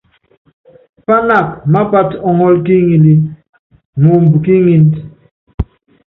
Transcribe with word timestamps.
Pánaka 1.05 1.57
mápát 1.71 2.09
ɔŋɔ́l 2.29 2.55
ki 2.65 2.73
iŋilí 2.81 3.13
moomb 4.01 4.31
ki 4.43 4.53
ŋínd. 4.65 4.91